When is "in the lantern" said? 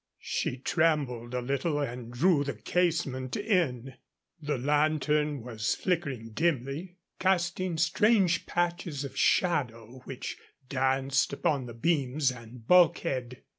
3.37-5.43